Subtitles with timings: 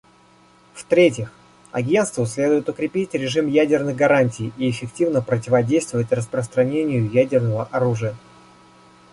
[0.73, 1.31] В-третьих,
[1.71, 8.15] Агентству следует укрепить режим ядерных гарантий и эффективно противодействовать распространению ядерного оружия.